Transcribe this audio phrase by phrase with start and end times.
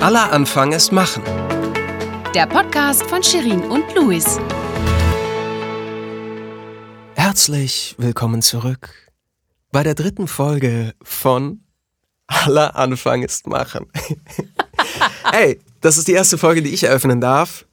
[0.00, 1.22] Aller Anfang ist Machen.
[2.34, 4.38] Der Podcast von Shirin und Luis.
[7.14, 9.10] Herzlich willkommen zurück
[9.70, 11.60] bei der dritten Folge von
[12.26, 13.88] Aller Anfang ist Machen.
[15.32, 17.66] hey, das ist die erste Folge, die ich eröffnen darf.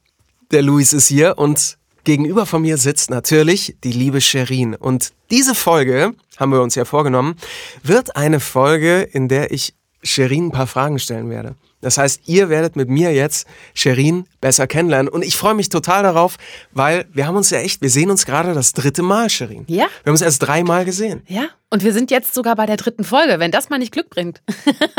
[0.50, 4.74] Der Luis ist hier und gegenüber von mir sitzt natürlich die liebe Sherin.
[4.74, 7.36] Und diese Folge, haben wir uns ja vorgenommen,
[7.82, 9.72] wird eine Folge, in der ich
[10.02, 11.56] Sherin ein paar Fragen stellen werde.
[11.80, 15.08] Das heißt, ihr werdet mit mir jetzt Sherin besser kennenlernen.
[15.08, 16.36] Und ich freue mich total darauf,
[16.72, 19.64] weil wir haben uns ja echt, wir sehen uns gerade das dritte Mal, Sherin.
[19.68, 19.86] Ja.
[20.02, 21.22] Wir haben uns erst dreimal gesehen.
[21.26, 21.48] Ja.
[21.70, 24.42] Und wir sind jetzt sogar bei der dritten Folge, wenn das mal nicht Glück bringt.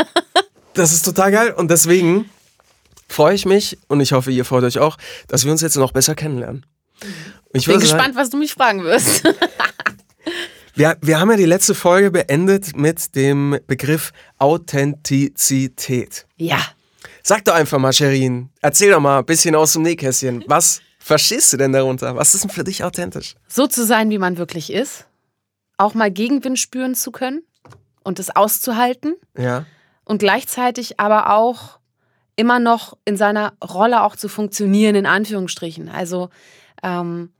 [0.74, 1.52] das ist total geil.
[1.52, 2.30] Und deswegen
[3.08, 4.96] freue ich mich und ich hoffe, ihr freut euch auch,
[5.28, 6.64] dass wir uns jetzt noch besser kennenlernen.
[7.52, 9.24] Ich bin gespannt, was du mich fragen wirst.
[10.80, 16.26] Wir, wir haben ja die letzte Folge beendet mit dem Begriff Authentizität.
[16.38, 16.58] Ja.
[17.22, 20.42] Sag doch einfach mal, Sherin, erzähl doch mal ein bisschen aus dem Nähkästchen.
[20.46, 22.16] Was verstehst du denn darunter?
[22.16, 23.34] Was ist denn für dich authentisch?
[23.46, 25.04] So zu sein, wie man wirklich ist.
[25.76, 27.42] Auch mal Gegenwind spüren zu können
[28.02, 29.16] und es auszuhalten.
[29.36, 29.66] Ja.
[30.04, 31.78] Und gleichzeitig aber auch
[32.36, 35.90] immer noch in seiner Rolle auch zu funktionieren, in Anführungsstrichen.
[35.90, 36.30] Also,
[36.82, 37.34] ähm,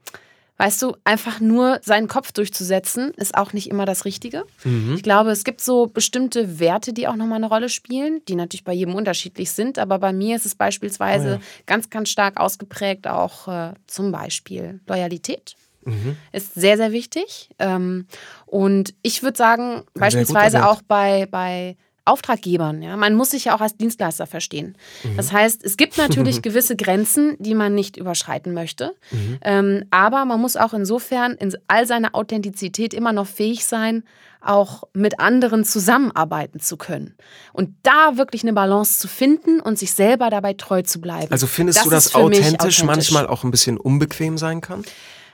[0.60, 4.44] Weißt du, einfach nur seinen Kopf durchzusetzen, ist auch nicht immer das Richtige.
[4.62, 4.92] Mhm.
[4.94, 8.62] Ich glaube, es gibt so bestimmte Werte, die auch nochmal eine Rolle spielen, die natürlich
[8.62, 9.78] bei jedem unterschiedlich sind.
[9.78, 11.62] Aber bei mir ist es beispielsweise oh ja.
[11.64, 15.56] ganz, ganz stark ausgeprägt auch äh, zum Beispiel Loyalität.
[15.86, 16.18] Mhm.
[16.30, 17.48] Ist sehr, sehr wichtig.
[17.58, 18.06] Ähm,
[18.44, 21.78] und ich würde sagen, beispielsweise auch bei, bei
[22.10, 22.82] Auftraggebern.
[22.82, 22.96] Ja?
[22.96, 24.76] Man muss sich ja auch als Dienstleister verstehen.
[25.04, 25.16] Mhm.
[25.16, 28.94] Das heißt, es gibt natürlich gewisse Grenzen, die man nicht überschreiten möchte.
[29.10, 29.38] Mhm.
[29.42, 34.04] Ähm, aber man muss auch insofern in all seiner Authentizität immer noch fähig sein,
[34.40, 37.14] auch mit anderen zusammenarbeiten zu können.
[37.52, 41.30] Und da wirklich eine Balance zu finden und sich selber dabei treu zu bleiben.
[41.30, 44.84] Also findest das du, dass authentisch, authentisch manchmal auch ein bisschen unbequem sein kann?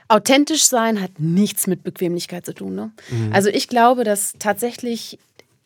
[0.09, 2.75] Authentisch sein hat nichts mit Bequemlichkeit zu tun.
[2.75, 2.91] Ne?
[3.09, 3.33] Mhm.
[3.33, 5.19] Also ich glaube, dass tatsächlich,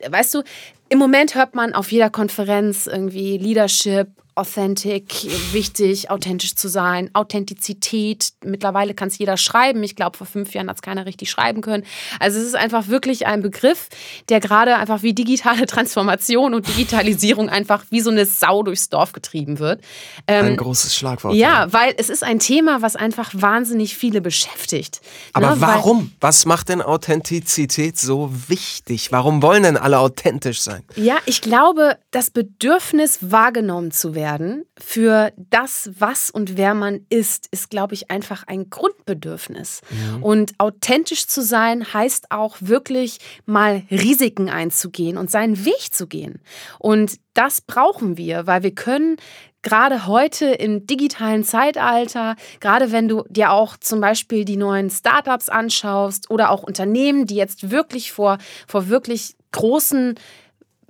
[0.10, 0.44] weißt du,
[0.90, 8.30] im Moment hört man auf jeder Konferenz irgendwie Leadership, authentic, wichtig, authentisch zu sein, Authentizität.
[8.44, 9.84] Mittlerweile kann es jeder schreiben.
[9.84, 11.84] Ich glaube, vor fünf Jahren hat es keiner richtig schreiben können.
[12.20, 13.90] Also es ist einfach wirklich ein Begriff,
[14.30, 19.12] der gerade einfach wie digitale Transformation und Digitalisierung einfach wie so eine Sau durchs Dorf
[19.12, 19.82] getrieben wird.
[20.28, 21.36] Ähm, ein großes Schlagwort.
[21.36, 25.02] Ja, ja, weil es ist ein Thema, was einfach wahnsinnig viele beschäftigt.
[25.34, 25.62] Aber ne?
[25.62, 26.14] warum?
[26.22, 29.12] was macht denn Authentizität so wichtig?
[29.12, 30.84] Warum wollen denn alle authentisch sein?
[30.96, 37.08] Ja, ich glaube, das Bedürfnis wahrgenommen zu werden werden für das, was und wer man
[37.10, 39.82] ist, ist, glaube ich, einfach ein Grundbedürfnis.
[39.90, 40.24] Mhm.
[40.24, 43.18] Und authentisch zu sein heißt auch wirklich
[43.48, 46.40] mal Risiken einzugehen und seinen Weg zu gehen.
[46.78, 49.18] Und das brauchen wir, weil wir können
[49.64, 55.50] gerade heute im digitalen Zeitalter, gerade wenn du dir auch zum Beispiel die neuen Startups
[55.50, 58.38] anschaust oder auch Unternehmen, die jetzt wirklich vor,
[58.68, 60.16] vor wirklich großen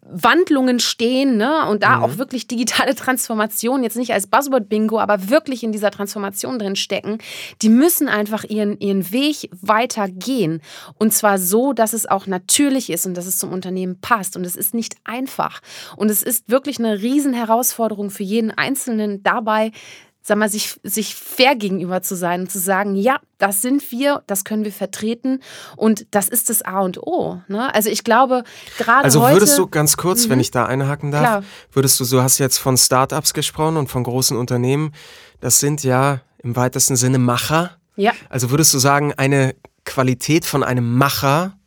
[0.03, 1.67] Wandlungen stehen ne?
[1.67, 2.03] und da mhm.
[2.03, 7.19] auch wirklich digitale Transformation, jetzt nicht als Buzzword-Bingo, aber wirklich in dieser Transformation drin stecken,
[7.61, 10.61] die müssen einfach ihren, ihren Weg weitergehen.
[10.97, 14.35] Und zwar so, dass es auch natürlich ist und dass es zum Unternehmen passt.
[14.35, 15.61] Und es ist nicht einfach.
[15.95, 19.71] Und es ist wirklich eine Riesenherausforderung für jeden Einzelnen dabei,
[20.21, 24.23] sag mal, sich, sich fair gegenüber zu sein und zu sagen, ja, das sind wir,
[24.27, 25.39] das können wir vertreten
[25.75, 27.41] und das ist das A und O.
[27.47, 27.73] Ne?
[27.73, 28.43] Also ich glaube,
[28.77, 30.41] gerade Also heute, würdest du ganz kurz, wenn mhm.
[30.41, 31.43] ich da einhaken darf, Klar.
[31.71, 34.93] würdest du, du hast jetzt von Startups gesprochen und von großen Unternehmen,
[35.39, 37.77] das sind ja im weitesten Sinne Macher.
[37.95, 38.13] Ja.
[38.29, 39.55] Also würdest du sagen, eine
[39.85, 41.57] Qualität von einem Macher,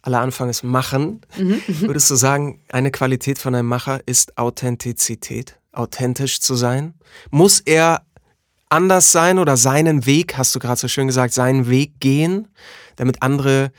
[0.00, 1.60] aller Anfang ist Machen, mhm.
[1.80, 5.58] würdest du sagen, eine Qualität von einem Macher ist Authentizität?
[5.76, 6.94] Authentisch zu sein?
[7.30, 8.02] Muss er
[8.68, 12.48] anders sein oder seinen Weg, hast du gerade so schön gesagt, seinen Weg gehen,
[12.96, 13.70] damit andere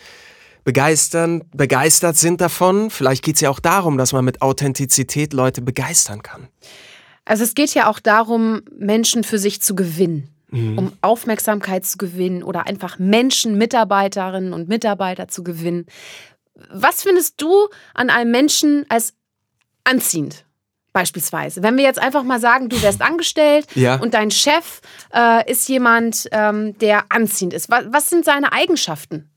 [0.64, 2.90] begeistern, begeistert sind davon?
[2.90, 6.48] Vielleicht geht es ja auch darum, dass man mit Authentizität Leute begeistern kann.
[7.26, 10.30] Also es geht ja auch darum, Menschen für sich zu gewinnen.
[10.52, 10.78] Mhm.
[10.78, 15.88] um Aufmerksamkeit zu gewinnen oder einfach Menschen, Mitarbeiterinnen und Mitarbeiter zu gewinnen.
[16.72, 19.16] Was findest du an einem Menschen als
[19.84, 20.46] anziehend?
[20.96, 21.62] Beispielsweise.
[21.62, 23.96] Wenn wir jetzt einfach mal sagen, du wärst angestellt ja.
[23.96, 24.80] und dein Chef
[25.14, 27.70] äh, ist jemand, ähm, der anziehend ist.
[27.70, 29.30] Was, was, sind seine Eigenschaften?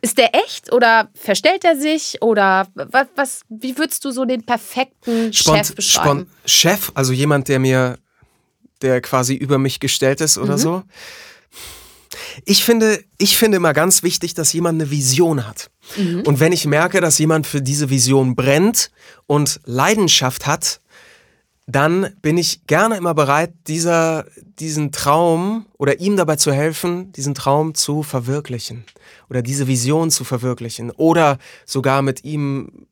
[0.00, 4.42] Ist der echt oder verstellt er sich oder was, was wie würdest du so den
[4.42, 6.08] perfekten Spont, Chef beschreiben?
[6.08, 7.96] Spont, Chef, also jemand, der mir,
[8.82, 10.58] der quasi über mich gestellt ist oder mhm.
[10.58, 10.82] so.
[12.44, 15.70] Ich finde, ich finde immer ganz wichtig, dass jemand eine Vision hat.
[15.96, 16.22] Mhm.
[16.22, 18.90] Und wenn ich merke, dass jemand für diese Vision brennt
[19.26, 20.80] und Leidenschaft hat,
[21.66, 24.26] dann bin ich gerne immer bereit, dieser,
[24.58, 28.84] diesen Traum oder ihm dabei zu helfen, diesen Traum zu verwirklichen
[29.28, 32.86] oder diese Vision zu verwirklichen oder sogar mit ihm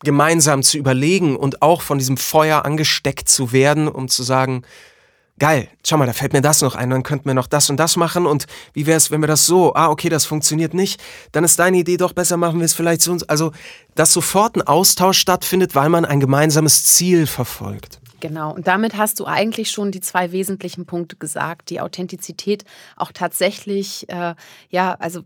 [0.00, 4.62] gemeinsam zu überlegen und auch von diesem Feuer angesteckt zu werden, um zu sagen,
[5.38, 7.76] geil, schau mal, da fällt mir das noch ein, dann könnten wir noch das und
[7.76, 11.02] das machen und wie wäre es, wenn wir das so, ah, okay, das funktioniert nicht,
[11.32, 13.16] dann ist deine Idee doch besser, machen wir es vielleicht so.
[13.28, 13.52] Also,
[13.94, 18.00] dass sofort ein Austausch stattfindet, weil man ein gemeinsames Ziel verfolgt.
[18.20, 21.68] Genau, und damit hast du eigentlich schon die zwei wesentlichen Punkte gesagt.
[21.70, 22.64] Die Authentizität
[22.96, 24.34] auch tatsächlich, äh,
[24.70, 25.20] ja, also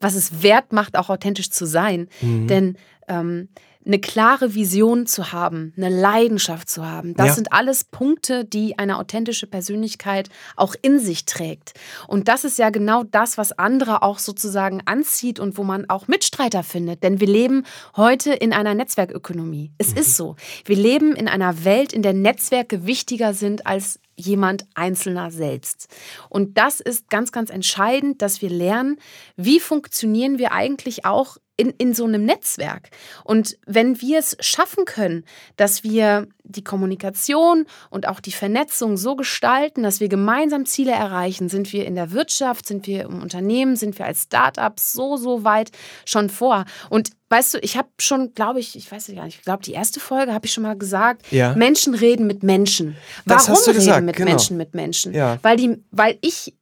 [0.00, 2.08] was es wert macht, auch authentisch zu sein.
[2.20, 2.46] Mhm.
[2.46, 2.76] Denn
[3.08, 3.48] ähm,
[3.84, 7.14] eine klare Vision zu haben, eine Leidenschaft zu haben.
[7.14, 7.34] Das ja.
[7.34, 11.74] sind alles Punkte, die eine authentische Persönlichkeit auch in sich trägt.
[12.06, 16.06] Und das ist ja genau das, was andere auch sozusagen anzieht und wo man auch
[16.08, 17.02] Mitstreiter findet.
[17.02, 17.64] Denn wir leben
[17.96, 19.72] heute in einer Netzwerkökonomie.
[19.78, 19.98] Es mhm.
[19.98, 20.36] ist so.
[20.64, 25.88] Wir leben in einer Welt, in der Netzwerke wichtiger sind als jemand Einzelner selbst.
[26.28, 28.98] Und das ist ganz, ganz entscheidend, dass wir lernen,
[29.36, 32.88] wie funktionieren wir eigentlich auch in, in so einem Netzwerk.
[33.24, 35.24] Und wenn wir es schaffen können,
[35.56, 41.48] dass wir die Kommunikation und auch die Vernetzung so gestalten, dass wir gemeinsam Ziele erreichen,
[41.48, 45.44] sind wir in der Wirtschaft, sind wir im Unternehmen, sind wir als Startups so, so
[45.44, 45.70] weit
[46.04, 46.64] schon vor.
[46.88, 49.72] Und weißt du, ich habe schon, glaube ich, ich weiß gar nicht, ich glaube, die
[49.72, 51.54] erste Folge habe ich schon mal gesagt, ja.
[51.54, 52.96] Menschen reden mit Menschen.
[53.24, 54.30] Warum reden mit genau.
[54.30, 55.14] Menschen mit Menschen?
[55.14, 55.38] Ja.
[55.42, 56.54] Weil, die, weil ich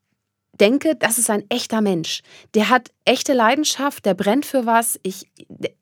[0.61, 2.23] denke, das ist ein echter Mensch.
[2.55, 5.01] Der hat echte Leidenschaft, der brennt für was.
[5.03, 5.27] Ich,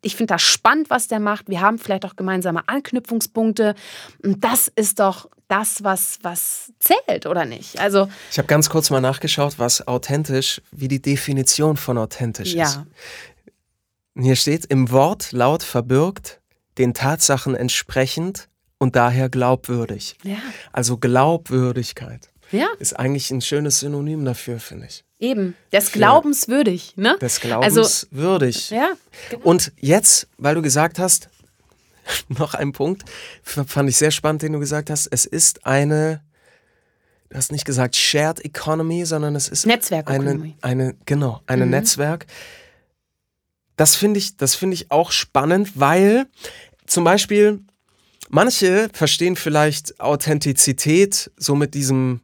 [0.03, 1.49] ich finde das spannend, was der macht.
[1.49, 3.75] Wir haben vielleicht auch gemeinsame Anknüpfungspunkte.
[4.23, 7.81] Und das ist doch das, was, was zählt, oder nicht?
[7.81, 12.65] Also, ich habe ganz kurz mal nachgeschaut, was authentisch, wie die Definition von authentisch ja.
[12.65, 12.81] ist.
[14.15, 16.41] Hier steht, im Wort laut verbirgt,
[16.77, 18.49] den Tatsachen entsprechend
[18.79, 20.17] und daher glaubwürdig.
[20.23, 20.37] Ja.
[20.73, 22.31] Also Glaubwürdigkeit.
[22.51, 22.69] Ja.
[22.79, 25.05] Ist eigentlich ein schönes Synonym dafür, finde ich.
[25.19, 27.17] Eben, des Glaubens würdig, ne?
[27.21, 28.71] Des Glaubens also, würdig.
[28.71, 28.93] Ja.
[29.31, 29.45] Genau.
[29.45, 31.29] Und jetzt, weil du gesagt hast,
[32.29, 33.05] noch ein Punkt,
[33.43, 35.09] fand ich sehr spannend, den du gesagt hast.
[35.09, 36.23] Es ist eine,
[37.31, 41.71] du hast nicht gesagt Shared Economy, sondern es ist Netzwerk eine, eine, genau, ein mhm.
[41.71, 42.27] Netzwerk.
[43.77, 46.27] Das finde ich, das finde ich auch spannend, weil
[46.87, 47.61] zum Beispiel
[48.29, 52.21] manche verstehen vielleicht Authentizität so mit diesem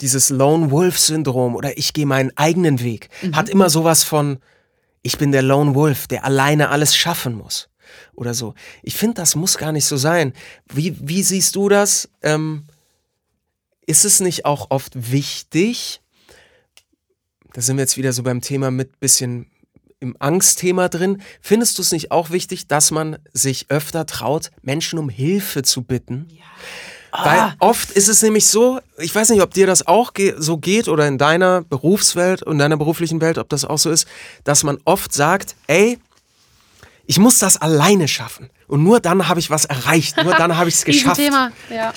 [0.00, 3.36] dieses Lone Wolf Syndrom oder ich gehe meinen eigenen Weg, mhm.
[3.36, 4.38] hat immer sowas von,
[5.02, 7.68] ich bin der Lone Wolf, der alleine alles schaffen muss.
[8.14, 8.54] Oder so.
[8.82, 10.32] Ich finde, das muss gar nicht so sein.
[10.72, 12.08] Wie, wie siehst du das?
[12.22, 12.66] Ähm,
[13.86, 16.00] ist es nicht auch oft wichtig,
[17.52, 19.50] da sind wir jetzt wieder so beim Thema mit bisschen
[19.98, 21.20] im Angstthema drin.
[21.40, 25.82] Findest du es nicht auch wichtig, dass man sich öfter traut, Menschen um Hilfe zu
[25.82, 26.28] bitten?
[26.30, 26.44] Ja.
[27.12, 27.54] Weil ah.
[27.58, 30.88] oft ist es nämlich so, ich weiß nicht, ob dir das auch ge so geht
[30.88, 34.06] oder in deiner Berufswelt und deiner beruflichen Welt, ob das auch so ist,
[34.44, 35.98] dass man oft sagt, ey,
[37.06, 38.50] ich muss das alleine schaffen.
[38.68, 40.22] Und nur dann habe ich was erreicht.
[40.22, 41.16] Nur dann habe ich es geschafft.
[41.16, 41.92] Thema, ja.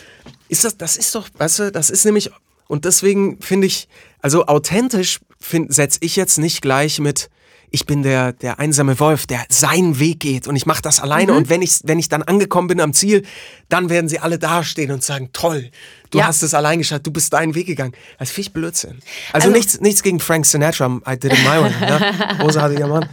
[0.49, 2.31] Ist das, das ist doch, weißt du, das ist nämlich,
[2.67, 3.87] und deswegen finde ich,
[4.21, 5.19] also authentisch
[5.67, 7.29] setze ich jetzt nicht gleich mit,
[7.73, 11.31] ich bin der, der einsame Wolf, der seinen Weg geht und ich mache das alleine.
[11.31, 11.39] Mhm.
[11.39, 13.23] Und wenn ich, wenn ich dann angekommen bin am Ziel,
[13.67, 15.71] dann werden sie alle dastehen und sagen, toll,
[16.11, 16.27] du ja.
[16.27, 17.93] hast es allein geschafft, du bist deinen Weg gegangen.
[18.19, 18.99] Das finde ich Blödsinn.
[19.31, 21.71] Also, also, nichts, nichts gegen Frank Sinatra, I did it my way.
[21.71, 22.37] Ne?
[22.39, 23.09] Großartiger Mann.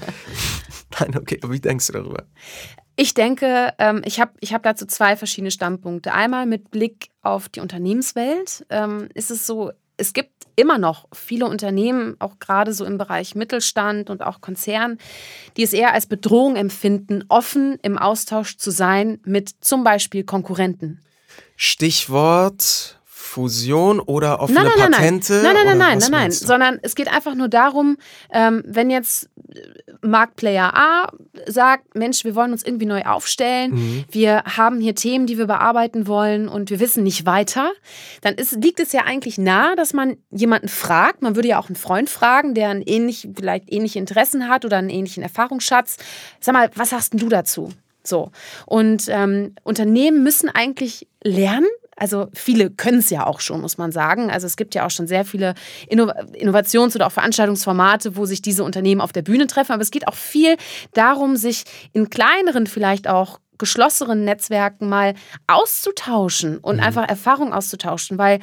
[1.00, 2.24] Nein, okay, aber wie denkst du darüber?
[2.96, 6.12] Ich denke, ähm, ich habe ich hab dazu zwei verschiedene Standpunkte.
[6.12, 11.46] Einmal mit Blick auf die Unternehmenswelt ähm, ist es so, es gibt immer noch viele
[11.46, 14.98] Unternehmen, auch gerade so im Bereich Mittelstand und auch Konzern,
[15.56, 21.00] die es eher als Bedrohung empfinden, offen im Austausch zu sein mit zum Beispiel Konkurrenten.
[21.56, 22.99] Stichwort
[23.30, 25.34] Fusion oder offene nein, nein, Patente?
[25.34, 27.96] Nein, nein, nein, nein, nein, nein, sondern es geht einfach nur darum,
[28.32, 29.30] ähm, wenn jetzt
[30.02, 31.12] Marktplayer A
[31.46, 34.04] sagt, Mensch, wir wollen uns irgendwie neu aufstellen, mhm.
[34.10, 37.70] wir haben hier Themen, die wir bearbeiten wollen und wir wissen nicht weiter,
[38.20, 41.22] dann ist, liegt es ja eigentlich nahe, dass man jemanden fragt.
[41.22, 44.78] Man würde ja auch einen Freund fragen, der ein ähnlich, vielleicht ähnliche Interessen hat oder
[44.78, 45.98] einen ähnlichen Erfahrungsschatz.
[46.40, 47.70] Sag mal, was sagst du dazu?
[48.02, 48.32] So.
[48.66, 51.68] Und ähm, Unternehmen müssen eigentlich lernen,
[52.00, 54.30] also viele können es ja auch schon, muss man sagen.
[54.30, 55.54] Also es gibt ja auch schon sehr viele
[55.86, 59.72] Innovations- oder auch Veranstaltungsformate, wo sich diese Unternehmen auf der Bühne treffen.
[59.72, 60.56] Aber es geht auch viel
[60.94, 65.12] darum, sich in kleineren, vielleicht auch geschlossenen Netzwerken mal
[65.46, 66.82] auszutauschen und mhm.
[66.82, 68.40] einfach Erfahrung auszutauschen, weil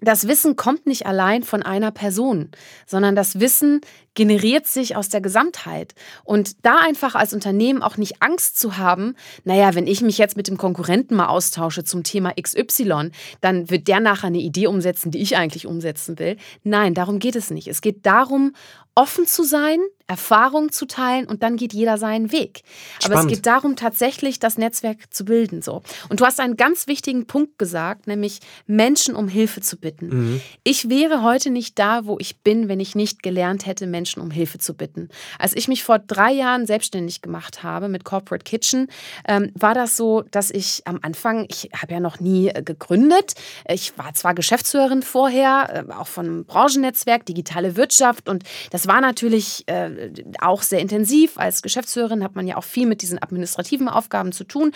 [0.00, 2.50] das Wissen kommt nicht allein von einer Person,
[2.86, 3.80] sondern das Wissen
[4.14, 5.94] generiert sich aus der Gesamtheit.
[6.24, 9.14] Und da einfach als Unternehmen auch nicht Angst zu haben,
[9.44, 13.88] naja, wenn ich mich jetzt mit dem Konkurrenten mal austausche zum Thema XY, dann wird
[13.88, 16.36] der nachher eine Idee umsetzen, die ich eigentlich umsetzen will.
[16.64, 17.68] Nein, darum geht es nicht.
[17.68, 18.52] Es geht darum,
[19.00, 19.80] offen zu sein,
[20.10, 22.62] Erfahrungen zu teilen und dann geht jeder seinen Weg.
[22.98, 23.30] Aber Spannend.
[23.30, 25.62] es geht darum, tatsächlich das Netzwerk zu bilden.
[25.62, 25.82] So.
[26.08, 30.08] Und du hast einen ganz wichtigen Punkt gesagt, nämlich Menschen um Hilfe zu bitten.
[30.08, 30.40] Mhm.
[30.64, 34.32] Ich wäre heute nicht da, wo ich bin, wenn ich nicht gelernt hätte, Menschen um
[34.32, 35.10] Hilfe zu bitten.
[35.38, 38.88] Als ich mich vor drei Jahren selbstständig gemacht habe mit Corporate Kitchen,
[39.28, 43.34] ähm, war das so, dass ich am Anfang, ich habe ja noch nie äh, gegründet,
[43.68, 48.89] ich war zwar Geschäftsführerin vorher, äh, auch von einem Branchennetzwerk, digitale Wirtschaft und das war
[48.98, 51.38] natürlich äh, auch sehr intensiv.
[51.38, 54.72] Als Geschäftsführerin hat man ja auch viel mit diesen administrativen Aufgaben zu tun.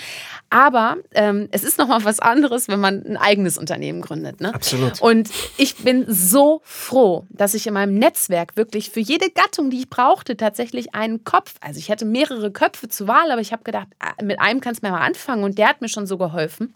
[0.51, 4.41] Aber ähm, es ist nochmal was anderes, wenn man ein eigenes Unternehmen gründet.
[4.41, 4.55] Ne?
[4.55, 5.01] Absolut.
[5.01, 9.79] Und ich bin so froh, dass ich in meinem Netzwerk wirklich für jede Gattung, die
[9.79, 13.65] ich brauchte, tatsächlich einen Kopf, also ich hatte mehrere Köpfe zur Wahl, aber ich habe
[13.65, 16.75] gedacht, ah, mit einem kannst du mal anfangen und der hat mir schon so geholfen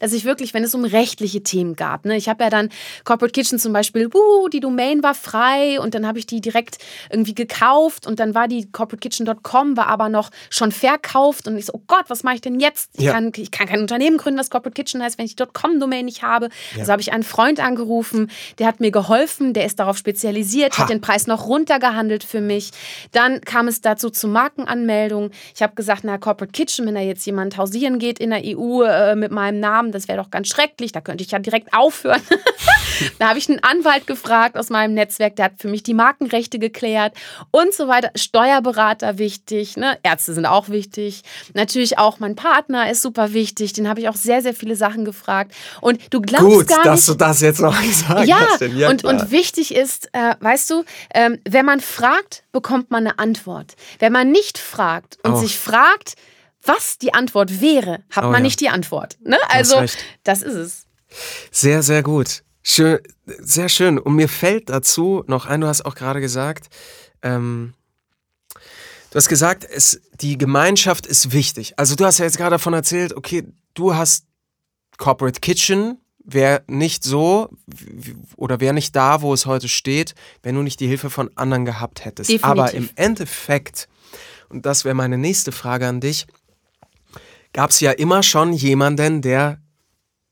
[0.00, 2.68] dass ich wirklich, wenn es um rechtliche Themen gab, ne, ich habe ja dann
[3.04, 6.78] Corporate Kitchen zum Beispiel, uh, die Domain war frei und dann habe ich die direkt
[7.10, 11.74] irgendwie gekauft und dann war die corporatekitchen.com, war aber noch schon verkauft und ich so,
[11.74, 12.90] oh Gott, was mache ich denn jetzt?
[12.94, 13.12] Ich, ja.
[13.12, 16.22] kann, ich kann kein Unternehmen gründen, das Corporate Kitchen heißt, wenn ich die .com-Domain nicht
[16.22, 16.48] habe.
[16.74, 16.80] Ja.
[16.80, 20.82] Also habe ich einen Freund angerufen, der hat mir geholfen, der ist darauf spezialisiert, ha.
[20.82, 22.70] hat den Preis noch runtergehandelt für mich.
[23.12, 25.30] Dann kam es dazu zu Markenanmeldung.
[25.54, 28.82] Ich habe gesagt, na, Corporate Kitchen, wenn da jetzt jemand hausieren geht in der EU
[28.82, 31.72] äh, mit meinem meinem Namen, das wäre doch ganz schrecklich, da könnte ich ja direkt
[31.72, 32.22] aufhören.
[33.18, 36.58] da habe ich einen Anwalt gefragt aus meinem Netzwerk, der hat für mich die Markenrechte
[36.58, 37.14] geklärt
[37.50, 38.10] und so weiter.
[38.14, 39.98] Steuerberater wichtig, ne?
[40.02, 41.22] Ärzte sind auch wichtig.
[41.54, 45.04] Natürlich auch mein Partner ist super wichtig, den habe ich auch sehr, sehr viele Sachen
[45.04, 45.52] gefragt.
[45.80, 48.60] Und du glaubst Gut, gar nicht, dass du das jetzt noch gesagt ja, hast.
[48.60, 53.18] Ja, und, und wichtig ist, äh, weißt du, ähm, wenn man fragt, bekommt man eine
[53.18, 53.74] Antwort.
[53.98, 55.36] Wenn man nicht fragt und oh.
[55.36, 56.16] sich fragt,
[56.62, 58.40] was die Antwort wäre, hat oh, man ja.
[58.40, 59.18] nicht die Antwort.
[59.24, 59.38] Ne?
[59.48, 59.84] Also,
[60.24, 60.86] das ist es.
[61.50, 62.42] Sehr, sehr gut.
[62.62, 63.98] Schön, sehr schön.
[63.98, 66.68] Und mir fällt dazu noch ein, du hast auch gerade gesagt,
[67.22, 67.72] ähm,
[69.10, 71.78] du hast gesagt, es, die Gemeinschaft ist wichtig.
[71.78, 74.26] Also du hast ja jetzt gerade davon erzählt, okay, du hast
[74.98, 77.48] Corporate Kitchen, wäre nicht so
[78.36, 81.64] oder wäre nicht da, wo es heute steht, wenn du nicht die Hilfe von anderen
[81.64, 82.30] gehabt hättest.
[82.30, 82.46] Definitiv.
[82.46, 83.88] Aber im Endeffekt,
[84.50, 86.26] und das wäre meine nächste Frage an dich,
[87.52, 89.60] gab es ja immer schon jemanden, der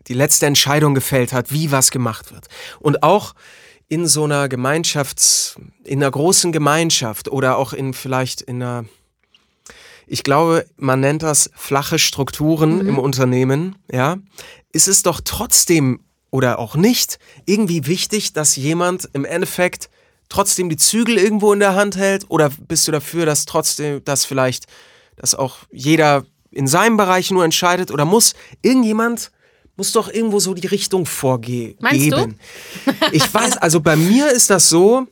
[0.06, 2.48] die letzte Entscheidung gefällt hat, wie was gemacht wird.
[2.80, 3.34] Und auch
[3.88, 8.84] in so einer Gemeinschafts-, in einer großen Gemeinschaft oder auch in vielleicht in einer,
[10.06, 12.88] ich glaube, man nennt das flache Strukturen mhm.
[12.88, 14.16] im Unternehmen, ja,
[14.72, 19.88] ist es doch trotzdem oder auch nicht irgendwie wichtig, dass jemand im Endeffekt
[20.28, 22.26] trotzdem die Zügel irgendwo in der Hand hält?
[22.28, 24.66] Oder bist du dafür, dass trotzdem, dass vielleicht,
[25.16, 29.30] dass auch jeder in seinem Bereich nur entscheidet oder muss irgendjemand
[29.76, 31.78] muss doch irgendwo so die Richtung vorgeben.
[31.80, 32.34] Meinst du?
[33.12, 35.06] ich weiß, also bei mir ist das so,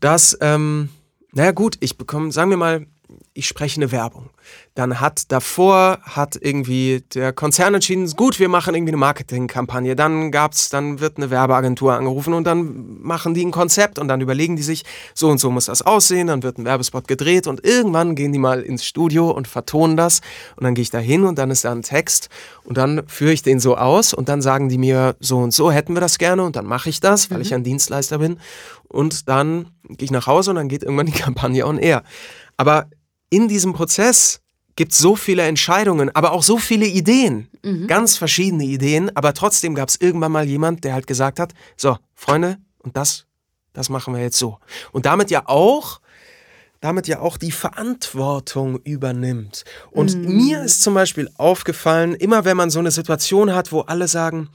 [0.00, 0.88] dass, ähm,
[1.32, 2.86] naja gut, ich bekomme, sagen wir mal,
[3.34, 4.30] ich spreche eine Werbung.
[4.74, 9.94] Dann hat davor hat irgendwie der Konzern entschieden, gut, wir machen irgendwie eine Marketingkampagne.
[9.94, 14.20] Dann gab's, dann wird eine Werbeagentur angerufen und dann machen die ein Konzept und dann
[14.20, 14.84] überlegen die sich,
[15.14, 16.28] so und so muss das aussehen.
[16.28, 20.20] Dann wird ein Werbespot gedreht und irgendwann gehen die mal ins Studio und vertonen das
[20.56, 22.28] und dann gehe ich da hin und dann ist da ein Text
[22.64, 25.70] und dann führe ich den so aus und dann sagen die mir, so und so
[25.70, 27.42] hätten wir das gerne und dann mache ich das, weil mhm.
[27.42, 28.38] ich ein Dienstleister bin
[28.88, 32.02] und dann gehe ich nach Hause und dann geht irgendwann die Kampagne on air.
[32.56, 32.86] Aber
[33.30, 34.40] in diesem Prozess
[34.76, 37.86] gibt es so viele Entscheidungen, aber auch so viele Ideen, mhm.
[37.86, 41.96] ganz verschiedene Ideen, aber trotzdem gab es irgendwann mal jemand, der halt gesagt hat, so,
[42.14, 43.26] Freunde, und das,
[43.72, 44.58] das machen wir jetzt so.
[44.92, 46.00] Und damit ja auch
[46.80, 49.64] damit ja auch die Verantwortung übernimmt.
[49.90, 50.36] Und mm.
[50.36, 54.48] mir ist zum Beispiel aufgefallen, immer wenn man so eine Situation hat, wo alle sagen,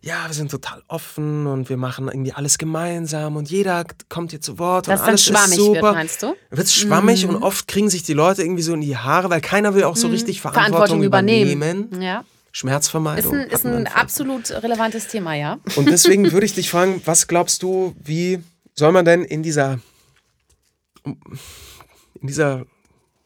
[0.00, 4.40] ja, wir sind total offen und wir machen irgendwie alles gemeinsam und jeder kommt hier
[4.40, 5.82] zu Wort Dass und alles dann schwammig ist super.
[5.82, 6.34] Wird, meinst du?
[6.50, 7.30] Wird schwammig mm.
[7.30, 9.96] und oft kriegen sich die Leute irgendwie so in die Haare, weil keiner will auch
[9.96, 10.12] so mm.
[10.12, 11.52] richtig Verantwortung, Verantwortung übernehmen.
[11.52, 12.02] übernehmen.
[12.02, 12.24] Ja.
[12.52, 13.34] Schmerzvermeidung.
[13.34, 15.58] Ist ein, ist ein absolut relevantes Thema, ja.
[15.74, 18.38] Und deswegen würde ich dich fragen, was glaubst du, wie
[18.74, 19.80] soll man denn in dieser
[21.04, 22.64] in dieser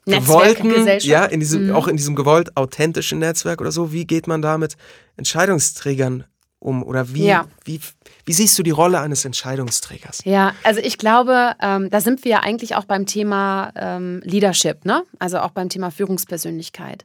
[0.07, 1.75] gewollten, ja, in diesem, mhm.
[1.75, 4.77] auch in diesem gewollt authentischen Netzwerk oder so, wie geht man da mit
[5.17, 6.25] Entscheidungsträgern
[6.59, 6.83] um?
[6.83, 7.47] Oder wie, ja.
[7.65, 7.81] wie,
[8.25, 10.21] Wie siehst du die Rolle eines Entscheidungsträgers?
[10.25, 14.85] Ja, also ich glaube, ähm, da sind wir ja eigentlich auch beim Thema ähm, Leadership,
[14.85, 15.03] ne?
[15.19, 17.05] also auch beim Thema Führungspersönlichkeit.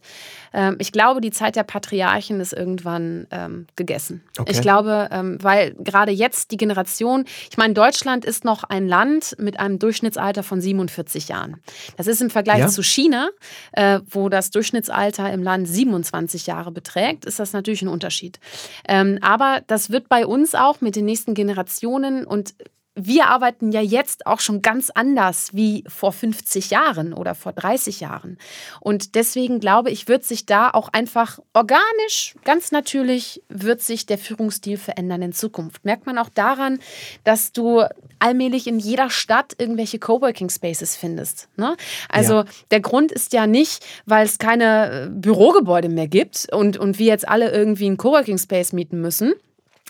[0.53, 4.21] Ähm, ich glaube, die Zeit der Patriarchen ist irgendwann ähm, gegessen.
[4.37, 4.51] Okay.
[4.51, 9.35] Ich glaube, ähm, weil gerade jetzt die Generation, ich meine, Deutschland ist noch ein Land
[9.39, 11.61] mit einem Durchschnittsalter von 47 Jahren.
[11.97, 12.67] Das ist im Vergleich ja.
[12.67, 13.29] zu China,
[13.71, 18.39] äh, wo das Durchschnittsalter im Land 27 Jahre beträgt, ist das natürlich ein Unterschied.
[18.87, 22.55] Ähm, aber das wird bei uns auch mit den nächsten Generationen und
[22.95, 27.99] wir arbeiten ja jetzt auch schon ganz anders wie vor 50 Jahren oder vor 30
[28.01, 28.37] Jahren.
[28.81, 34.19] Und deswegen glaube ich, wird sich da auch einfach organisch, ganz natürlich, wird sich der
[34.19, 35.85] Führungsstil verändern in Zukunft.
[35.85, 36.79] Merkt man auch daran,
[37.23, 37.83] dass du
[38.19, 41.49] allmählich in jeder Stadt irgendwelche Coworking Spaces findest.
[41.57, 41.75] Ne?
[42.09, 42.45] Also ja.
[42.69, 47.07] der Grund ist ja nicht, weil es keine äh, Bürogebäude mehr gibt und, und wir
[47.07, 49.33] jetzt alle irgendwie einen Coworking Space mieten müssen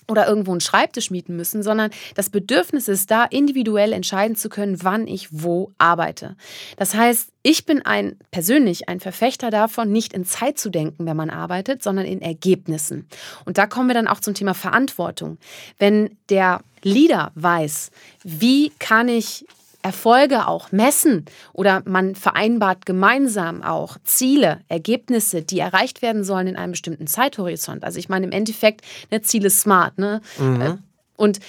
[0.08, 4.84] oder irgendwo einen Schreibtisch mieten müssen, sondern das Bedürfnis ist da, individuell entscheiden zu können,
[4.84, 6.36] wann ich wo arbeite.
[6.78, 11.18] Das heißt, ich bin ein persönlich ein Verfechter davon, nicht in Zeit zu denken, wenn
[11.18, 13.08] man arbeitet, sondern in Ergebnissen.
[13.46, 15.38] Und da kommen wir dann auch zum Thema Verantwortung.
[15.78, 17.92] Wenn der Leader weiß,
[18.24, 19.46] wie kann ich
[19.84, 26.56] Erfolge auch messen oder man vereinbart gemeinsam auch Ziele, Ergebnisse, die erreicht werden sollen in
[26.56, 27.84] einem bestimmten Zeithorizont.
[27.84, 29.98] Also ich meine im Endeffekt, ne, Ziele smart.
[30.00, 30.22] Ne?
[30.40, 30.62] Mhm.
[30.62, 30.78] Äh,
[31.18, 31.40] und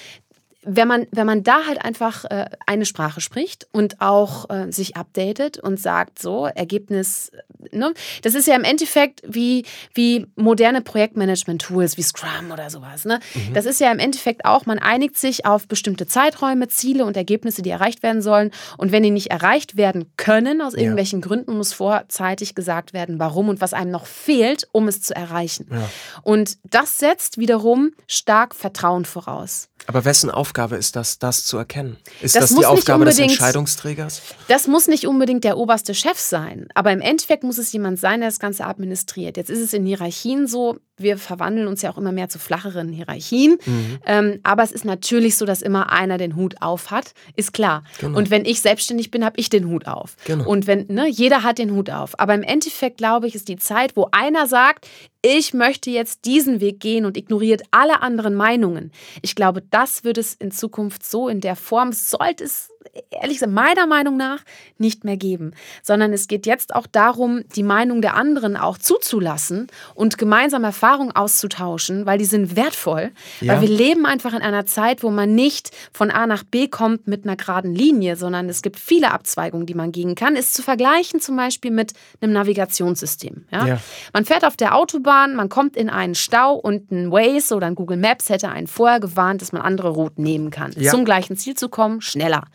[0.65, 4.97] wenn man, wenn man da halt einfach äh, eine Sprache spricht und auch äh, sich
[4.97, 7.31] updatet und sagt, so, Ergebnis,
[7.71, 7.93] ne?
[8.23, 13.05] das ist ja im Endeffekt wie, wie moderne Projektmanagement-Tools wie Scrum oder sowas.
[13.05, 13.19] Ne?
[13.33, 13.53] Mhm.
[13.53, 17.61] Das ist ja im Endeffekt auch, man einigt sich auf bestimmte Zeiträume, Ziele und Ergebnisse,
[17.61, 18.51] die erreicht werden sollen.
[18.77, 21.27] Und wenn die nicht erreicht werden können, aus irgendwelchen ja.
[21.27, 25.67] Gründen, muss vorzeitig gesagt werden, warum und was einem noch fehlt, um es zu erreichen.
[25.71, 25.89] Ja.
[26.23, 29.69] Und das setzt wiederum stark Vertrauen voraus.
[29.87, 31.97] Aber wessen Aufgabe ist das, das zu erkennen?
[32.21, 34.21] Ist das, das die Aufgabe des Entscheidungsträgers?
[34.47, 36.67] Das muss nicht unbedingt der oberste Chef sein.
[36.73, 39.37] Aber im Endeffekt muss es jemand sein, der das Ganze administriert.
[39.37, 42.89] Jetzt ist es in Hierarchien so, wir verwandeln uns ja auch immer mehr zu flacheren
[42.89, 43.57] Hierarchien.
[43.65, 43.99] Mhm.
[44.05, 47.83] Ähm, aber es ist natürlich so, dass immer einer den Hut auf hat, ist klar.
[47.99, 48.17] Genau.
[48.17, 50.15] Und wenn ich selbstständig bin, habe ich den Hut auf.
[50.25, 50.47] Genau.
[50.47, 52.19] Und wenn, ne, jeder hat den Hut auf.
[52.19, 54.87] Aber im Endeffekt, glaube ich, ist die Zeit, wo einer sagt,
[55.21, 58.91] ich möchte jetzt diesen Weg gehen und ignoriert alle anderen Meinungen.
[59.21, 62.69] Ich glaube, das wird es in Zukunft so in der Form, sollte es
[63.09, 64.39] ehrlich gesagt, meiner Meinung nach
[64.77, 69.67] nicht mehr geben, sondern es geht jetzt auch darum, die Meinung der anderen auch zuzulassen
[69.93, 73.53] und gemeinsam Erfahrungen auszutauschen, weil die sind wertvoll, ja.
[73.53, 77.07] weil wir leben einfach in einer Zeit, wo man nicht von A nach B kommt
[77.07, 80.35] mit einer geraden Linie, sondern es gibt viele Abzweigungen, die man gehen kann.
[80.35, 83.45] Ist zu vergleichen zum Beispiel mit einem Navigationssystem.
[83.51, 83.67] Ja?
[83.67, 83.79] ja.
[84.13, 87.75] Man fährt auf der Autobahn, man kommt in einen Stau und ein Waze oder ein
[87.75, 91.55] Google Maps hätte einen vorher gewarnt, dass man andere Routen nehmen kann, zum gleichen Ziel
[91.55, 92.45] zu kommen, schneller.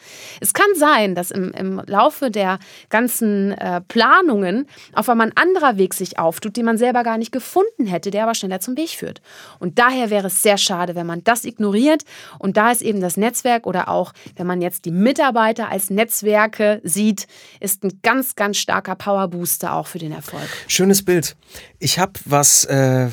[0.40, 5.76] Es kann sein, dass im, im Laufe der ganzen äh, Planungen auf einmal ein anderer
[5.76, 8.90] Weg sich auftut, den man selber gar nicht gefunden hätte, der aber schneller zum Weg
[8.90, 9.20] führt.
[9.58, 12.02] Und daher wäre es sehr schade, wenn man das ignoriert.
[12.38, 16.80] Und da ist eben das Netzwerk oder auch, wenn man jetzt die Mitarbeiter als Netzwerke
[16.84, 17.26] sieht,
[17.60, 20.48] ist ein ganz, ganz starker Powerbooster auch für den Erfolg.
[20.66, 21.36] Schönes Bild.
[21.78, 23.08] Ich habe was, äh,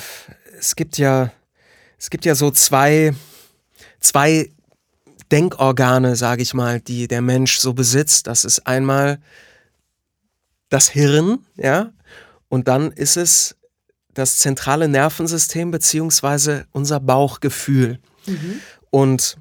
[0.60, 1.32] es gibt ja,
[1.98, 3.14] es gibt ja so zwei,
[4.00, 4.52] zwei
[5.32, 8.28] Denkorgane, sage ich mal, die der Mensch so besitzt.
[8.28, 9.20] Das ist einmal
[10.70, 11.92] das Hirn, ja,
[12.50, 13.56] und dann ist es
[14.14, 18.00] das zentrale Nervensystem beziehungsweise unser Bauchgefühl.
[18.26, 18.62] Mhm.
[18.90, 19.38] Und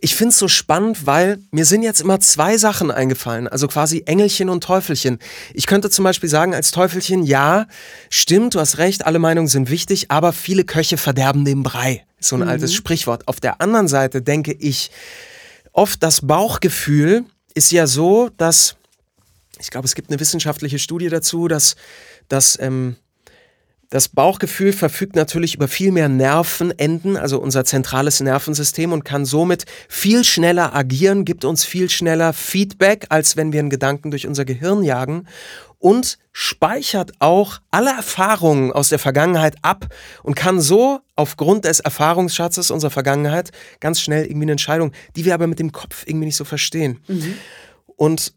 [0.00, 4.02] ich finde es so spannend, weil mir sind jetzt immer zwei Sachen eingefallen, also quasi
[4.06, 5.18] Engelchen und Teufelchen.
[5.54, 7.66] Ich könnte zum Beispiel sagen als Teufelchen, ja,
[8.10, 12.04] stimmt, du hast recht, alle Meinungen sind wichtig, aber viele Köche verderben den Brei.
[12.20, 12.48] So ein mhm.
[12.48, 13.28] altes Sprichwort.
[13.28, 14.90] Auf der anderen Seite denke ich,
[15.72, 18.76] oft das Bauchgefühl ist ja so, dass,
[19.58, 21.76] ich glaube, es gibt eine wissenschaftliche Studie dazu, dass,
[22.28, 22.96] dass ähm,
[23.90, 29.64] das Bauchgefühl verfügt natürlich über viel mehr Nervenenden, also unser zentrales Nervensystem und kann somit
[29.88, 34.44] viel schneller agieren, gibt uns viel schneller Feedback, als wenn wir einen Gedanken durch unser
[34.44, 35.26] Gehirn jagen
[35.78, 39.86] und speichert auch alle Erfahrungen aus der Vergangenheit ab
[40.22, 45.34] und kann so aufgrund des Erfahrungsschatzes unserer Vergangenheit ganz schnell irgendwie eine Entscheidung, die wir
[45.34, 46.98] aber mit dem Kopf irgendwie nicht so verstehen.
[47.06, 47.34] Mhm.
[47.96, 48.34] Und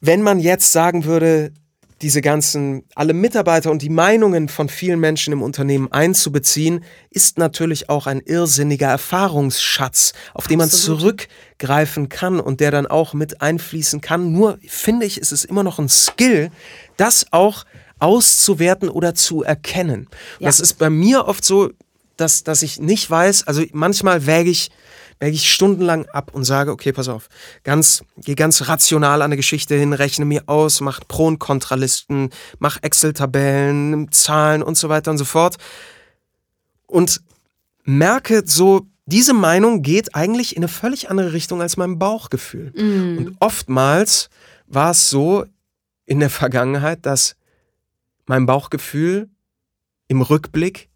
[0.00, 1.52] wenn man jetzt sagen würde,
[2.02, 7.88] diese ganzen, alle Mitarbeiter und die Meinungen von vielen Menschen im Unternehmen einzubeziehen, ist natürlich
[7.88, 14.00] auch ein irrsinniger Erfahrungsschatz, auf den man zurückgreifen kann und der dann auch mit einfließen
[14.00, 14.32] kann.
[14.32, 16.50] Nur finde ich, ist es immer noch ein Skill,
[16.96, 17.64] das auch
[18.00, 20.08] auszuwerten oder zu erkennen.
[20.38, 20.46] Ja.
[20.46, 21.70] Das ist bei mir oft so,
[22.16, 24.70] dass, dass ich nicht weiß, also manchmal wäge ich,
[25.20, 27.28] wäge ich stundenlang ab und sage, okay, pass auf,
[27.62, 32.30] ganz, geh ganz rational an eine Geschichte hin, rechne mir aus, mach Pro- und Kontralisten,
[32.58, 35.56] mach Excel-Tabellen, Zahlen und so weiter und so fort.
[36.86, 37.20] Und
[37.84, 42.72] merke so, diese Meinung geht eigentlich in eine völlig andere Richtung als mein Bauchgefühl.
[42.74, 43.18] Mhm.
[43.18, 44.30] Und oftmals
[44.66, 45.44] war es so
[46.06, 47.36] in der Vergangenheit, dass
[48.26, 49.28] mein Bauchgefühl
[50.08, 50.88] im Rückblick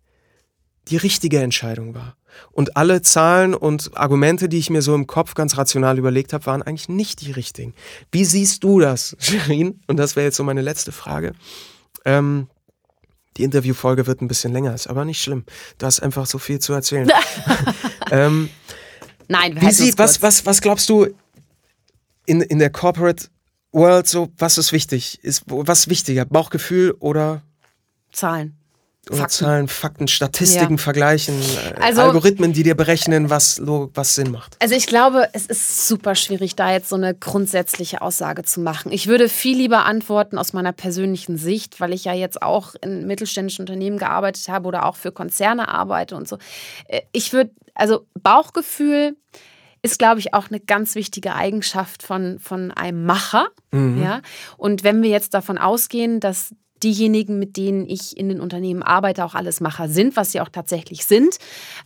[0.88, 2.17] die richtige Entscheidung war.
[2.52, 6.46] Und alle Zahlen und Argumente, die ich mir so im Kopf ganz rational überlegt habe,
[6.46, 7.74] waren eigentlich nicht die richtigen.
[8.10, 9.80] Wie siehst du das, Shirin?
[9.86, 11.32] Und das wäre jetzt so meine letzte Frage.
[12.04, 12.48] Ähm,
[13.36, 15.44] die Interviewfolge wird ein bisschen länger, ist aber nicht schlimm.
[15.78, 17.08] Du hast einfach so viel zu erzählen.
[18.10, 18.50] ähm,
[19.28, 21.06] Nein, wir wie sieht, was, was, was glaubst du
[22.26, 23.28] in, in der Corporate
[23.72, 25.22] World so, was ist wichtig?
[25.22, 26.24] Ist was wichtiger?
[26.24, 27.42] Bauchgefühl oder,
[28.12, 28.57] Zahlen.
[29.16, 29.28] Fakten.
[29.44, 30.82] Zahlen, Fakten, Statistiken Ja.
[30.82, 34.56] vergleichen, äh, Also- Algorithmen, die dir berechnen, was, was Sinn macht?
[34.60, 38.92] Also ich glaube, es ist super schwierig, da jetzt so eine grundsätzliche Aussage zu machen.
[38.92, 43.06] Ich würde viel lieber antworten aus meiner persönlichen Sicht, weil ich ja jetzt auch in
[43.06, 46.38] mittelständischen Unternehmen gearbeitet habe oder auch für Konzerne arbeite und so.
[46.86, 49.16] Äh, Ich würde, also Bauchgefühl
[49.82, 53.46] ist, glaube ich, auch eine ganz wichtige Eigenschaft von, von einem Macher.
[53.72, 54.22] Ja?
[54.56, 59.24] Und wenn wir jetzt davon ausgehen, dass diejenigen, mit denen ich in den Unternehmen arbeite,
[59.24, 61.38] auch alles Macher sind, was sie auch tatsächlich sind,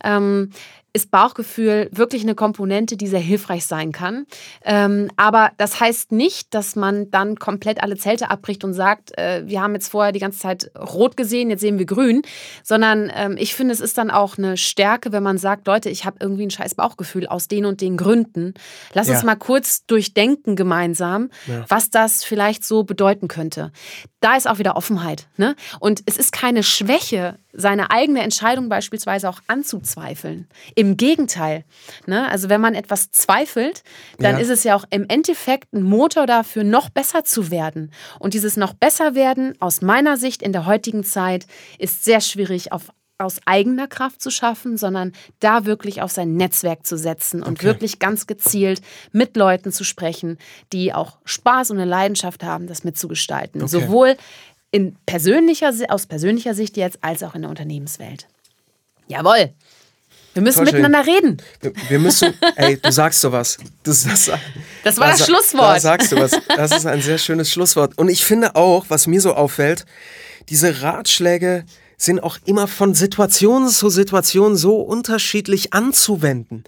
[0.03, 0.51] ähm,
[0.93, 4.25] ist Bauchgefühl wirklich eine Komponente, die sehr hilfreich sein kann.
[4.63, 9.41] Ähm, aber das heißt nicht, dass man dann komplett alle Zelte abbricht und sagt, äh,
[9.45, 12.21] wir haben jetzt vorher die ganze Zeit rot gesehen, jetzt sehen wir grün,
[12.63, 16.05] sondern ähm, ich finde, es ist dann auch eine Stärke, wenn man sagt, Leute, ich
[16.05, 18.53] habe irgendwie ein scheiß Bauchgefühl aus den und den Gründen.
[18.93, 19.15] Lass Ja.
[19.15, 21.65] uns mal kurz durchdenken gemeinsam, Ja.
[21.69, 23.71] was das vielleicht so bedeuten könnte.
[24.19, 25.27] Da ist auch wieder Offenheit.
[25.37, 25.55] Ne?
[25.79, 30.47] Und es ist keine Schwäche, seine eigene Entscheidung beispielsweise auch anzuzweifeln.
[30.75, 31.65] Im Gegenteil.
[32.07, 32.29] Ne?
[32.29, 33.83] Also wenn man etwas zweifelt,
[34.19, 34.41] dann Ja.
[34.41, 37.91] ist es ja auch im Endeffekt ein Motor dafür, noch besser zu werden.
[38.19, 41.45] Und dieses noch besser werden, aus meiner Sicht in der heutigen Zeit,
[41.77, 42.89] ist sehr schwierig auf
[43.19, 47.67] aus eigener Kraft zu schaffen, sondern da wirklich auf sein Netzwerk zu setzen und Okay.
[47.67, 48.81] wirklich ganz gezielt
[49.13, 50.37] mit Leuten zu sprechen,
[50.73, 53.61] die auch Spaß und eine Leidenschaft haben, das mitzugestalten.
[53.61, 53.69] Okay.
[53.69, 54.17] Sowohl
[54.73, 58.27] in persönlicher, aus persönlicher Sicht jetzt als auch in der Unternehmenswelt.
[59.07, 59.53] Jawohl.
[60.33, 60.77] Wir müssen schön.
[60.81, 61.37] miteinander reden.
[61.61, 63.59] Wir, wir müssen, ey, du sagst sowas.
[63.83, 64.31] Das, das,
[64.83, 65.75] Das war das sa- Schlusswort.
[65.75, 66.31] Da sagst du was.
[66.47, 67.95] Das ist ein sehr schönes Schlusswort.
[67.99, 69.85] Und ich finde auch, was mir so auffällt,
[70.49, 71.65] diese Ratschläge
[72.05, 76.63] sind auch immer von Situation zu Situation so unterschiedlich anzuwenden.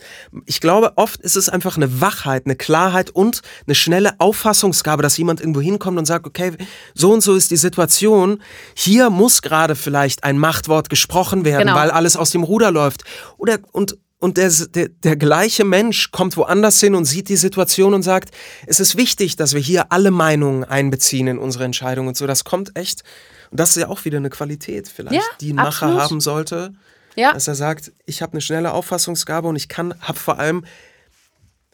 [0.46, 5.18] Ich glaube, oft ist es einfach eine Wachheit, eine Klarheit und eine schnelle Auffassungsgabe, dass
[5.18, 6.54] jemand irgendwo hinkommt und sagt, okay,
[6.94, 8.42] so und so ist die Situation.
[8.76, 11.76] Hier muss gerade vielleicht ein Machtwort gesprochen werden, Genau.
[11.76, 13.04] weil alles aus dem Ruder läuft.
[13.38, 17.94] Oder und und der, der, der gleiche Mensch kommt woanders hin und sieht die Situation
[17.94, 18.34] und sagt,
[18.66, 22.26] es ist wichtig, dass wir hier alle Meinungen einbeziehen in unsere Entscheidung und so.
[22.26, 23.04] Das kommt echt,
[23.52, 26.02] und das ist ja auch wieder eine Qualität vielleicht, Ja, die ein Macher absolut.
[26.02, 26.74] haben sollte,
[27.16, 27.34] Ja.
[27.34, 30.66] dass er sagt, ich habe eine schnelle Auffassungsgabe und ich kann, habe vor allem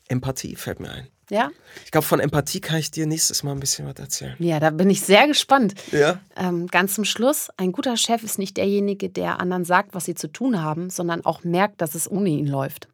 [0.08, 1.08] Empathie, fällt mir ein.
[1.30, 1.50] Ja?
[1.86, 4.36] Ich glaube, von Empathie kann ich dir nächstes Mal ein bisschen was erzählen.
[4.40, 5.74] ja, da bin ich sehr gespannt.
[5.94, 6.20] Ja?
[6.36, 10.16] Ähm, ganz zum Schluss, ein guter Chef ist nicht derjenige, der anderen sagt, was sie
[10.16, 12.90] zu tun haben, sondern auch merkt, dass es ohne ihn läuft.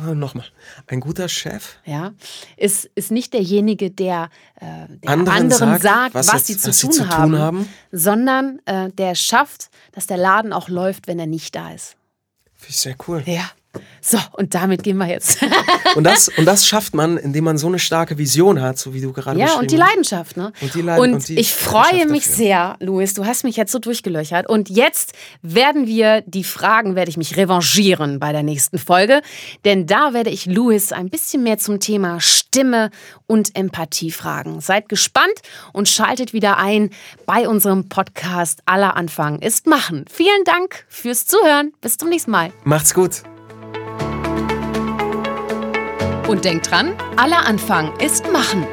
[0.00, 0.44] Ah, Nochmal.
[0.86, 2.12] Ein guter Chef Ja,
[2.56, 6.56] ist, ist nicht derjenige, der, äh, der Anderen anderen, sagt, sagt, was was, jetzt- sie,
[6.58, 7.68] zu, was sie tun zu tun haben, haben.
[7.90, 11.96] sondern äh, der schafft, dass der Laden auch läuft, wenn er nicht da ist.
[12.54, 13.22] finde ich sehr cool.
[13.26, 13.50] Ja.
[14.00, 15.38] So, und damit gehen wir jetzt.
[15.94, 19.00] Und das, und das schafft man, indem man so eine starke Vision hat, so wie
[19.00, 19.76] du gerade ja, und die.
[19.76, 20.52] Leidenschaft, ne?
[20.60, 22.36] Und die Leid- Und und die ich freue mich dafür.
[22.36, 24.48] sehr, Luis, du hast mich jetzt so durchgelöchert.
[24.48, 25.12] Und jetzt
[25.42, 29.22] werden wir die Fragen, werde ich mich revanchieren bei der nächsten Folge.
[29.64, 32.90] Denn da werde ich Luis ein bisschen mehr zum Thema Stimme
[33.26, 34.60] und Empathie fragen.
[34.60, 35.40] Seid gespannt
[35.72, 36.90] und schaltet wieder ein
[37.26, 40.04] bei unserem Podcast Aller Anfang ist Machen.
[40.10, 41.72] Vielen Dank fürs Zuhören.
[41.80, 42.52] Bis zum nächsten Mal.
[42.64, 43.22] Macht's gut.
[46.28, 48.66] Und denkt dran, aller Anfang ist Machen.